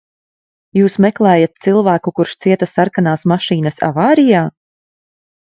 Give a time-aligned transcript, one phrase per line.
[0.77, 4.43] Jūs meklējat cilvēku, kurš cieta sarkanās mašīnas avārijā?